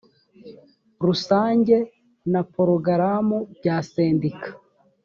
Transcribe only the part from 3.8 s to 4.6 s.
sendika